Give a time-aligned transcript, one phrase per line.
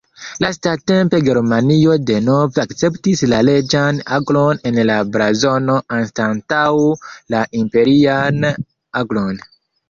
[0.43, 6.63] Lastatempe Germanio denove akceptis la reĝan aglon en la blazono anstataŭ
[7.35, 8.51] la imperian
[9.05, 9.41] aglon.